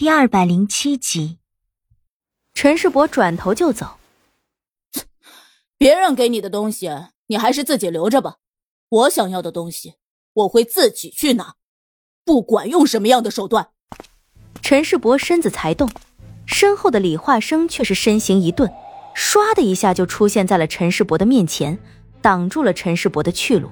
[0.00, 1.36] 第二百零七集，
[2.54, 3.98] 陈世伯转头就走。
[5.76, 6.88] 别人给你的东西，
[7.26, 8.36] 你还是自己留着吧。
[8.88, 9.96] 我想要的东西，
[10.32, 11.56] 我会自己去拿，
[12.24, 13.72] 不管用什么样的手段。
[14.62, 15.90] 陈世伯身子才动，
[16.46, 18.72] 身后的李化生却是身形一顿，
[19.14, 21.78] 唰的一下就出现在了陈世伯的面前，
[22.22, 23.68] 挡住了陈世伯的去路。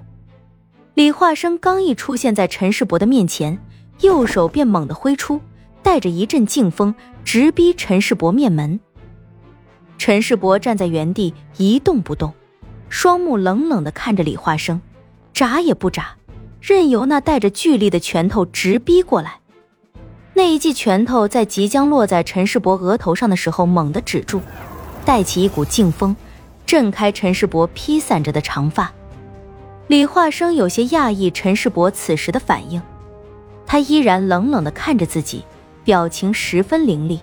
[0.93, 3.59] 李化生刚一出现在陈世伯的面前，
[4.01, 5.41] 右手便猛地挥出。
[5.83, 6.95] 带着一阵劲风，
[7.25, 8.79] 直逼陈世伯面门。
[9.97, 12.33] 陈世伯站在原地一动不动，
[12.89, 14.81] 双目冷冷的看着李化生，
[15.33, 16.17] 眨也不眨，
[16.61, 19.41] 任由那带着巨力的拳头直逼过来。
[20.35, 24.41] 那一记拳头在即将落在陈世伯额头上的时候，猛地止住，
[25.05, 26.15] 带起一股劲风，
[26.65, 28.93] 震开陈世伯披散着的长发。
[29.89, 32.81] 李化生有些讶异陈世伯此时的反应，
[33.67, 35.45] 他依然冷冷的看着自己。
[35.89, 37.19] 表情十分凌厉，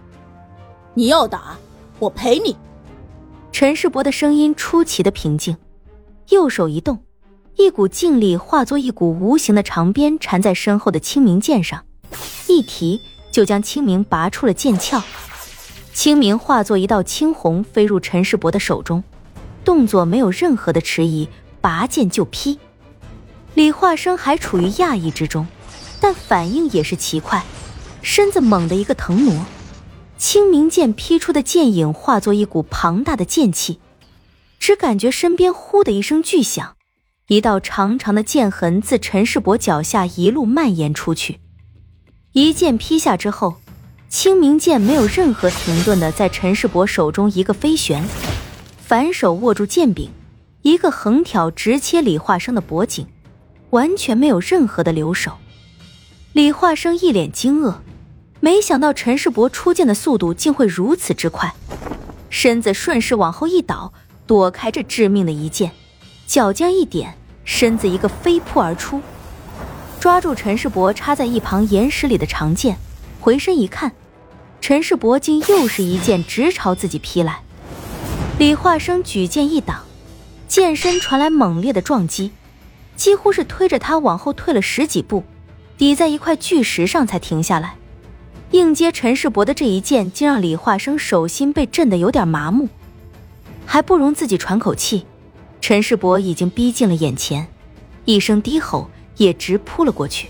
[0.96, 1.56] 你要打，
[2.00, 2.58] 我陪你。
[3.52, 5.56] 陈世伯的声音出奇的平静，
[6.30, 6.98] 右手一动，
[7.58, 11.86] 一股劲力化作一股无形的长鞭缠在身后的清明剑上，
[12.48, 13.00] 一提
[13.30, 15.00] 就将清明拔出了剑鞘。
[15.94, 19.04] 清明化作一道青虹飞入陈世伯的手中，
[19.64, 21.30] 动作没有任何的迟疑，
[21.62, 22.58] 拔剑就劈。
[23.54, 25.46] 李化生还处于讶异之中，
[26.00, 27.46] 但反应也是奇快。
[28.06, 29.48] 身子猛地一个腾挪，
[30.16, 33.80] 清明剑劈出的剑影化作一股庞大的剑气，
[34.60, 36.76] 只感觉身边呼的一声巨响，
[37.30, 41.40] 一道长长的剑痕自陈世伯脚下一路蔓延出去。
[42.34, 43.56] 一剑劈下之后，
[44.08, 48.06] 清明剑没有任何停顿的在陈世伯手中一个飞旋，
[48.78, 50.12] 反手握住剑柄，
[50.62, 53.08] 一个横挑直切李化生的脖颈，
[53.72, 55.32] 完全没有任何的留手。
[56.34, 57.74] 李化生一脸惊愕。
[58.46, 61.52] 没想到陈世伯出剑的速度竟会如此之快，
[62.30, 63.92] 身子顺势往后一倒，
[64.28, 65.72] 躲开这致命的一剑，
[66.28, 69.02] 脚尖一点，身子一个飞扑而出，
[70.00, 72.78] 抓住陈世伯插在一旁岩石里的长剑，
[73.20, 73.92] 回身一看，
[74.62, 77.40] 陈世伯竟又是一剑直朝自己劈来。
[78.38, 79.82] 李化生举剑一挡，
[80.48, 82.32] 剑身传来猛烈的撞击，
[82.96, 85.24] 几乎是推着他往后退了十几步，
[85.80, 87.78] 抵在一块巨石上才停下来。
[88.52, 92.70] 应接陈世伯的这一剑，竟让李化生手心被震得有点麻木，
[93.66, 95.06] 还不容自己喘口气。
[95.60, 97.48] 陈世伯已经逼近了眼前，
[98.06, 100.30] 一声低吼，也直扑了过去。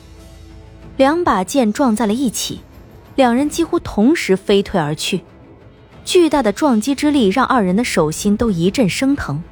[0.98, 2.62] 两把剑撞在了一起，
[3.16, 5.22] 两人几乎同时飞退而去。
[6.06, 9.44] 巨大的撞击之力让二人的手心都一阵生疼。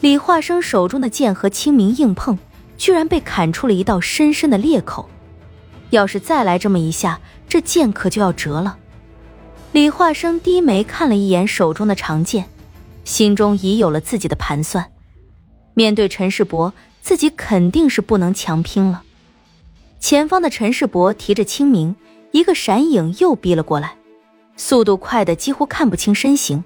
[0.00, 2.38] 李化生手中的剑和清明硬碰，
[2.76, 5.08] 居然被砍出了一道深深的裂口。
[5.90, 8.78] 要是再来这么一下，这剑可就要折了。
[9.72, 12.46] 李化生低眉看了一眼手中的长剑，
[13.04, 14.92] 心中已有了自己的盘算。
[15.74, 16.72] 面对陈世伯，
[17.02, 19.02] 自己肯定是不能强拼了。
[19.98, 21.96] 前方的陈世伯提着清明，
[22.30, 23.96] 一个闪影又逼了过来，
[24.56, 26.62] 速度快的几乎看不清身形。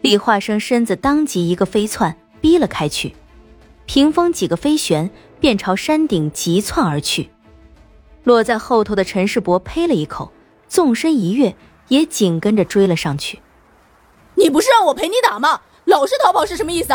[0.00, 3.14] 李化生身子当即一个飞窜，逼了开去，
[3.86, 5.08] 屏风几个飞旋，
[5.38, 7.30] 便朝山顶急窜而去。
[8.24, 10.32] 落在后头的陈世伯呸了一口，
[10.68, 11.56] 纵身一跃，
[11.88, 13.40] 也紧跟着追了上去。
[14.36, 15.60] 你不是让我陪你打吗？
[15.84, 16.94] 老是逃跑是什么意思？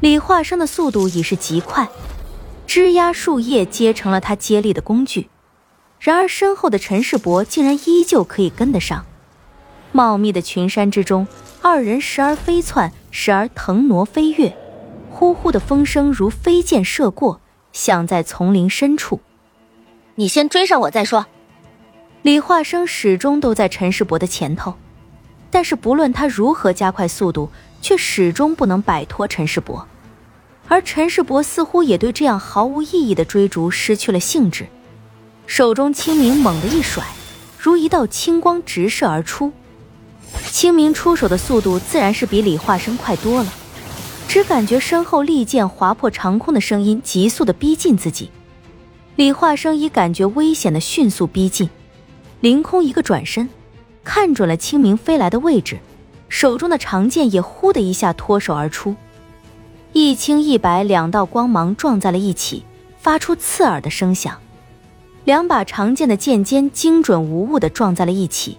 [0.00, 1.88] 李化生的速度已是极快，
[2.66, 5.28] 枝桠树叶皆成了他接力的工具。
[5.98, 9.04] 然而身后的陈世伯竟然依旧可以跟得上。
[9.92, 11.26] 茂密的群山之中，
[11.60, 14.56] 二人时而飞窜，时而腾挪飞跃，
[15.10, 17.40] 呼呼的风声如飞箭射过，
[17.72, 19.20] 响在丛林深处。
[20.14, 21.26] 你先追上我再说。
[22.20, 24.74] 李化生始终都在陈世伯的前头，
[25.50, 27.50] 但是不论他如何加快速度，
[27.80, 29.86] 却始终不能摆脱陈世伯。
[30.68, 34.66] 而陈世伯似乎也对这样毫无意义的追逐失去了兴致，
[35.46, 37.04] 手中清明猛地一甩，
[37.58, 39.52] 如一道青光直射而出。
[40.50, 43.52] 清明出手的速度自然是比李化生快多了，
[44.28, 48.30] 只感觉身后利剑划破长空的声音急速的逼近自己。
[49.22, 51.70] 李化生以感觉危险的迅速逼近，
[52.40, 53.48] 凌空一个转身，
[54.02, 55.78] 看准了清明飞来的位置，
[56.28, 58.96] 手中的长剑也呼的一下脱手而出，
[59.92, 62.64] 一青一白两道光芒撞在了一起，
[62.98, 64.36] 发出刺耳的声响。
[65.24, 68.58] 两把长剑的剑尖精准无误的撞在了一起，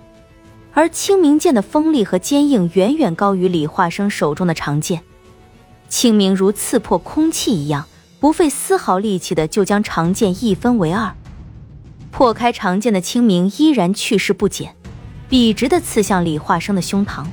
[0.71, 5.01] 而清明剑的锋利和坚硬远远高于李化生手中的长剑，
[5.89, 7.85] 清明如刺破空气一样。
[8.23, 11.13] 不费丝毫力气的就将长剑一分为二，
[12.09, 14.73] 破开长剑的清明依然去势不减，
[15.27, 17.25] 笔直的刺向李化生的胸膛。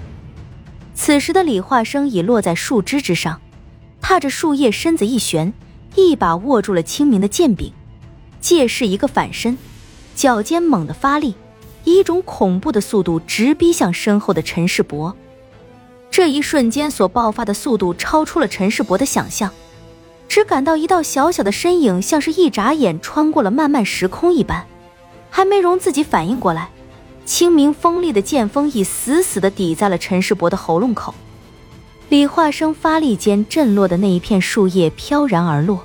[0.92, 3.40] 此时的李化生已落在树枝之上，
[4.00, 5.52] 踏着树叶，身子一旋，
[5.94, 7.72] 一把握住了清明的剑柄，
[8.40, 9.56] 借势一个反身，
[10.16, 11.36] 脚尖猛地发力，
[11.84, 15.16] 以一种恐怖的速度直逼向身后的陈世伯。
[16.10, 19.52] 这一瞬间所爆发的速度超出了陈世伯的想象，
[20.30, 24.64] 只感到一道小小的身影像是一眨眼穿过了漫漫时空一般，
[25.28, 26.68] 还没容自己反应过来。
[27.26, 31.12] 清明锋利的剑锋已死死地抵在了陈世伯的喉咙口，
[32.10, 35.84] 李化生发力间震落的那一片树叶飘然而落，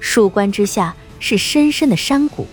[0.00, 2.46] 树冠之下是深深的山谷，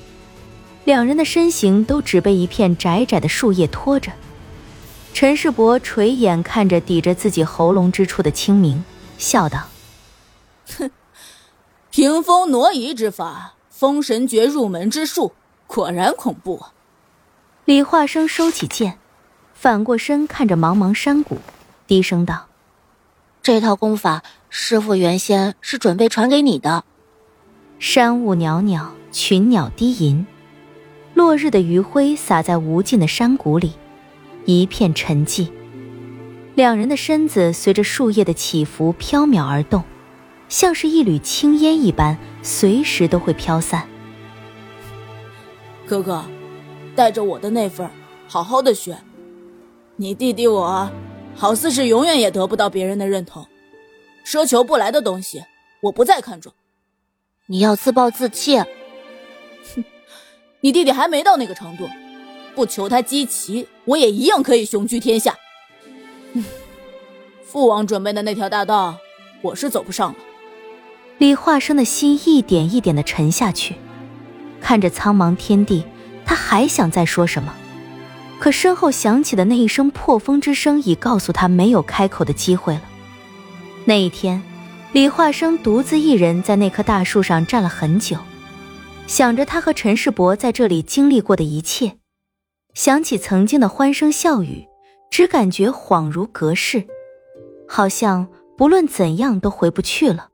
[0.83, 4.11] 两人的身形都只被一片窄窄的树叶拖着。
[5.13, 8.83] 陈世伯垂眼看着抵着自己喉咙之处的清明，
[9.17, 9.69] 笑道
[10.77, 10.91] ：“哼，
[11.95, 15.31] 屏风挪移之法，封神诀入门之术，
[15.65, 16.73] 果然恐怖啊。”
[17.63, 18.99] 李化生收起剑，
[19.53, 21.37] 反过身看着茫茫山谷，
[21.87, 22.47] 低声道
[23.41, 26.83] ：“这套功法，师傅原先是准备传给你的。”
[27.79, 30.27] 山雾袅袅，群鸟低吟，
[31.13, 33.71] 落日的余晖洒在无尽的山谷里，
[34.43, 35.49] 一片沉寂。
[36.55, 39.81] 两人的身子随着树叶的起伏飘渺而动，
[40.49, 43.87] 像是一缕青烟一般，随时都会飘散。
[45.87, 46.23] 哥哥。
[46.95, 47.89] 带着我的那份，
[48.25, 48.97] 好好的学。
[49.97, 50.89] 你弟弟我，
[51.35, 53.45] 好似是永远也得不到别人的认同，
[54.25, 55.43] 奢求不来的东西，
[55.81, 56.53] 我不再看重。
[57.47, 58.57] 你要自暴自弃？
[58.59, 59.83] 哼，
[60.61, 61.89] 你弟弟还没到那个程度，
[62.55, 65.35] 不求他积奇，我也一样可以雄踞天下。
[67.43, 68.97] 父王准备的那条大道，
[69.41, 70.17] 我是走不上了。
[71.17, 73.75] 李化生的心一点一点的沉下去，
[74.59, 75.85] 看着苍茫天地。
[76.25, 77.53] 他还想再说什么，
[78.39, 82.81] 可身后响起的那一声破风之声已告诉他没有开口的机会了。
[83.85, 84.41] 那一天，
[84.91, 88.17] 李化生独自一人在那棵大树上站了很久，
[89.05, 91.97] 想着他和陈世伯在这里经历过的一切，
[92.73, 94.65] 想起曾经的欢声笑语，
[95.11, 96.87] 只感觉恍如隔世，
[97.67, 98.27] 好像
[98.57, 100.29] 不论怎样都回不去了。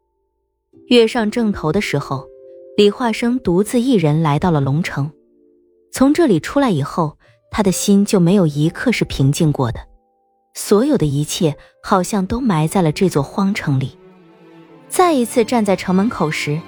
[0.91, 2.27] 月上正头的时候，
[2.75, 5.09] 李化生独自一人来到了龙城。
[5.93, 7.17] 从这里出来以后，
[7.49, 9.79] 他的心就没有一刻是平静过的，
[10.53, 13.97] 所有的一切好像都埋在了这座荒城里。
[14.89, 16.59] 再一次站在城门口时，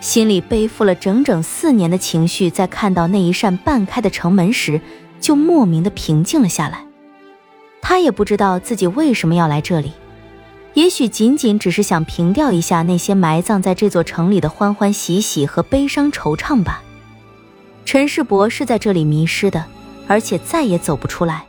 [0.00, 4.80] 心里背负了整整四年的情绪，在看到那一扇半开的城门时，
[5.18, 6.86] 就莫名的平静了下来。
[7.80, 9.90] 他也不知道自己为什么要来这里，
[10.74, 16.82] 也许仅仅只是想平吊一下那些埋葬在这座城里的欢欢喜喜和悲伤惆怅吧。
[17.84, 19.66] 陈世伯是在这里迷失的，
[20.06, 21.44] 而且再也走不出来。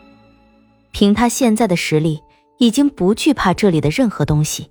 [0.91, 2.19] 凭他现在的实力，
[2.57, 4.69] 已经不惧怕这里的任何东西。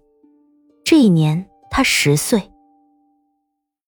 [0.85, 2.52] 这一年，他十岁。